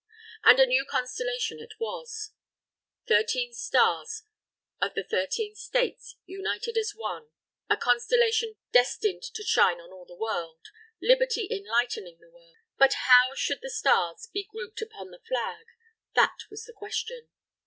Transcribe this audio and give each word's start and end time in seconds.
And 0.43 0.59
a 0.59 0.65
new 0.65 0.83
Constellation 0.83 1.59
it 1.59 1.79
was, 1.79 2.31
Thirteen 3.07 3.53
Stars 3.53 4.23
of 4.81 4.95
the 4.95 5.03
Thirteen 5.03 5.53
States 5.53 6.15
united 6.25 6.75
as 6.75 6.93
one, 6.95 7.29
a 7.69 7.77
Constellation 7.77 8.55
destined 8.71 9.21
to 9.21 9.43
shine 9.43 9.79
on 9.79 9.91
all 9.93 10.05
the 10.07 10.15
World 10.15 10.61
Liberty 11.03 11.47
enlightening 11.51 12.17
the 12.19 12.31
World! 12.31 12.55
But 12.79 12.93
how 13.07 13.35
should 13.35 13.61
the 13.61 13.69
Stars 13.69 14.27
be 14.33 14.43
grouped 14.49 14.81
upon 14.81 15.11
the 15.11 15.19
Flag? 15.27 15.67
that 16.15 16.47
was 16.49 16.63
the 16.65 16.73
question. 16.73 17.29